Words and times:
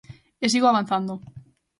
E 0.43 0.47
sigo 0.53 0.67
avanzando. 0.69 1.13